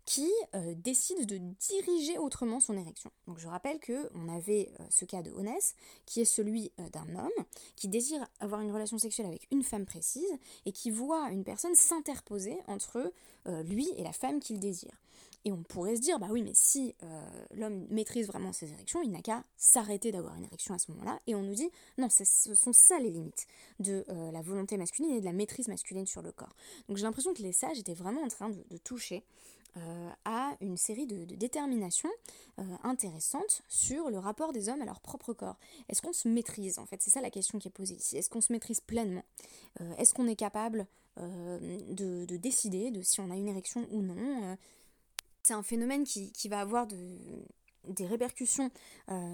qui 0.05 0.29
décide 0.75 1.25
de 1.25 1.37
diriger 1.37 2.17
autrement 2.17 2.59
son 2.59 2.75
érection. 2.75 3.09
Donc 3.27 3.39
je 3.39 3.47
rappelle 3.47 3.79
que 3.79 4.09
on 4.13 4.27
avait 4.27 4.73
ce 4.89 5.05
cas 5.05 5.21
de 5.21 5.31
Honès, 5.31 5.75
qui 6.05 6.19
est 6.19 6.25
celui 6.25 6.71
d'un 6.91 7.15
homme 7.15 7.45
qui 7.77 7.87
désire 7.87 8.27
avoir 8.41 8.59
une 8.59 8.71
relation 8.71 8.97
sexuelle 8.97 9.20
avec 9.25 9.47
une 9.51 9.63
femme 9.63 9.85
précise 9.85 10.31
et 10.65 10.71
qui 10.71 10.91
voit 10.91 11.29
une 11.31 11.43
personne 11.43 11.75
s'interposer 11.75 12.57
entre 12.67 13.11
lui 13.65 13.89
et 13.97 14.03
la 14.03 14.13
femme 14.13 14.39
qu'il 14.39 14.59
désire. 14.59 14.99
Et 15.43 15.51
on 15.51 15.63
pourrait 15.63 15.95
se 15.95 16.01
dire, 16.01 16.19
bah 16.19 16.27
oui, 16.29 16.43
mais 16.43 16.53
si 16.53 16.93
l'homme 17.55 17.87
maîtrise 17.89 18.27
vraiment 18.27 18.53
ses 18.53 18.71
érections, 18.71 19.01
il 19.01 19.09
n'a 19.11 19.21
qu'à 19.21 19.43
s'arrêter 19.57 20.11
d'avoir 20.11 20.35
une 20.35 20.43
érection 20.43 20.75
à 20.75 20.77
ce 20.77 20.91
moment-là. 20.91 21.19
Et 21.25 21.33
on 21.33 21.41
nous 21.41 21.55
dit, 21.55 21.69
non, 21.97 22.09
ce 22.09 22.53
sont 22.53 22.73
ça 22.73 22.99
les 22.99 23.09
limites 23.09 23.47
de 23.79 24.05
la 24.31 24.41
volonté 24.41 24.77
masculine 24.77 25.11
et 25.11 25.19
de 25.19 25.25
la 25.25 25.33
maîtrise 25.33 25.67
masculine 25.67 26.05
sur 26.05 26.21
le 26.21 26.31
corps. 26.31 26.55
Donc 26.87 26.97
j'ai 26.97 27.03
l'impression 27.03 27.33
que 27.33 27.41
les 27.41 27.53
sages 27.53 27.79
étaient 27.79 27.95
vraiment 27.95 28.21
en 28.21 28.27
train 28.27 28.49
de 28.49 28.77
toucher 28.77 29.23
euh, 29.77 30.09
à 30.25 30.57
une 30.59 30.75
série 30.75 31.07
de, 31.07 31.23
déterminations 31.23 32.09
euh, 32.59 32.63
intéressantes 32.83 33.63
sur 33.69 34.09
le 34.09 34.19
rapport 34.19 34.51
des 34.51 34.67
hommes 34.67 34.81
à 34.81 34.85
leur 34.85 34.99
propre 34.99 35.31
corps. 35.31 35.57
Est-ce 35.87 36.01
qu'on 36.01 36.11
se 36.11 36.27
maîtrise 36.27 36.77
en 36.77 36.85
fait? 36.85 37.01
C'est 37.01 37.09
ça 37.09 37.21
la 37.21 37.29
question 37.29 37.57
qui 37.57 37.69
est 37.69 37.71
posée 37.71 37.95
ici. 37.95 38.17
Est-ce 38.17 38.29
qu'on 38.29 38.41
se 38.41 38.51
maîtrise 38.51 38.81
pleinement? 38.81 39.23
Euh, 39.79 39.95
Est-ce 39.95 40.13
qu'on 40.13 40.27
est 40.27 40.35
capable 40.35 40.87
de, 41.17 42.25
décider 42.37 42.89
de 42.89 43.01
si 43.01 43.19
on 43.21 43.29
a 43.31 43.35
une 43.35 43.47
érection 43.47 43.87
ou 43.91 44.01
non? 44.01 44.57
C'est 45.43 45.53
un 45.53 45.63
phénomène 45.63 46.03
qui, 46.03 46.31
va 46.49 46.61
avoir 46.61 46.87
des 46.87 48.05
répercussions 48.05 48.71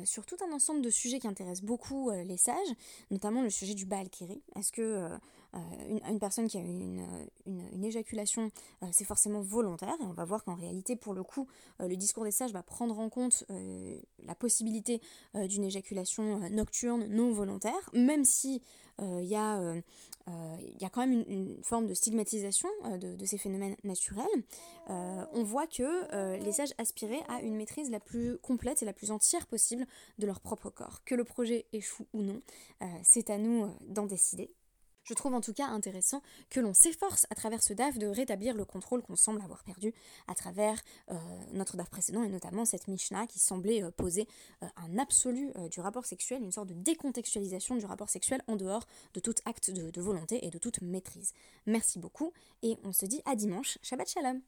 sur 0.03 0.25
tout 0.25 0.37
un 0.43 0.51
ensemble 0.51 0.81
de 0.81 0.89
sujets 0.89 1.19
qui 1.19 1.27
intéressent 1.27 1.63
beaucoup 1.63 2.09
les 2.09 2.37
sages, 2.37 2.73
notamment 3.11 3.43
le 3.43 3.51
sujet 3.51 3.75
du 3.75 3.85
Baal-Kiri. 3.85 4.41
Est-ce 4.55 4.71
que 4.71 5.07
euh, 5.55 5.99
une, 6.09 6.19
personne 6.19 6.47
qui 6.47 6.57
a 6.57 6.61
une, 6.61 7.05
une, 7.45 7.83
éjaculation, 7.83 8.51
euh, 8.83 8.87
c'est 8.91 9.05
forcément 9.05 9.41
volontaire, 9.41 9.95
et 10.01 10.03
on 10.03 10.13
va 10.13 10.25
voir 10.25 10.43
qu'en 10.43 10.55
réalité, 10.55 10.95
pour 10.95 11.13
le 11.13 11.23
coup, 11.23 11.47
euh, 11.81 11.87
le 11.87 11.95
discours 11.95 12.23
des 12.23 12.31
sages 12.31 12.51
va 12.51 12.63
prendre 12.63 12.99
en 12.99 13.09
compte 13.09 13.45
la 13.49 14.35
possibilité 14.35 15.01
d'une 15.33 15.63
éjaculation 15.63 16.39
nocturne 16.49 17.07
non 17.07 17.31
volontaire, 17.31 17.89
même 17.93 18.25
si 18.25 18.61
il 18.99 19.25
y, 19.25 19.35
a, 19.35 19.73
quand 20.91 21.07
même 21.07 21.23
une, 21.27 21.63
forme 21.63 21.85
de 21.85 21.93
stigmatisation 21.93 22.69
de, 22.99 23.25
ces 23.25 23.37
phénomènes 23.37 23.75
naturels, 23.83 24.25
on 24.87 25.43
voit 25.43 25.67
que 25.67 26.37
les 26.43 26.51
sages 26.51 26.73
aspiraient 26.77 27.23
à 27.29 27.41
une 27.41 27.55
maîtrise 27.55 27.89
la 27.89 27.99
plus 27.99 28.37
complète 28.39 28.81
et 28.81 28.85
la 28.85 28.93
plus 28.93 29.11
entière 29.11 29.47
possible 29.47 29.85
de 30.19 30.25
leur 30.25 30.41
propre 30.41 30.69
corps. 30.69 31.03
Que 31.05 31.15
le 31.15 31.23
projet 31.23 31.65
échoue 31.73 32.07
ou 32.13 32.21
non, 32.21 32.41
c'est 33.03 33.29
à 33.29 33.37
nous 33.37 33.67
d'en 33.87 34.05
décider. 34.05 34.51
Je 35.07 35.13
trouve 35.13 35.33
en 35.33 35.39
tout 35.39 35.53
cas 35.53 35.67
intéressant 35.67 36.21
que 36.49 36.59
l'on 36.59 36.73
s'efforce 36.73 37.25
à 37.29 37.35
travers 37.35 37.63
ce 37.63 37.71
DAF 37.71 37.97
de 37.97 38.07
rétablir 38.07 38.53
le 38.53 38.65
contrôle 38.65 39.01
qu'on 39.01 39.15
semble 39.15 39.41
avoir 39.41 39.63
perdu 39.63 39.93
à 40.27 40.35
travers 40.35 40.81
euh, 41.11 41.15
notre 41.53 41.77
DAF 41.77 41.89
précédent 41.89 42.23
et 42.23 42.27
notamment 42.27 42.65
cette 42.65 42.89
Mishnah 42.89 43.25
qui 43.25 43.39
semblait 43.39 43.83
euh, 43.83 43.89
poser 43.89 44.27
euh, 44.63 44.67
un 44.75 44.97
absolu 44.97 45.53
du 45.71 45.79
rapport 45.79 46.05
sexuel, 46.05 46.43
une 46.43 46.51
sorte 46.51 46.67
de 46.67 46.73
décontextualisation 46.73 47.77
du 47.77 47.85
rapport 47.85 48.09
sexuel 48.09 48.41
en 48.47 48.57
dehors 48.57 48.85
de 49.13 49.21
tout 49.21 49.35
acte 49.45 49.71
de 49.71 50.01
volonté 50.01 50.45
et 50.45 50.49
de 50.49 50.57
toute 50.57 50.81
maîtrise. 50.81 51.33
Merci 51.65 51.99
beaucoup 51.99 52.33
et 52.61 52.77
on 52.83 52.91
se 52.91 53.05
dit 53.05 53.21
à 53.25 53.35
dimanche. 53.35 53.77
Shabbat 53.81 54.09
Shalom 54.09 54.41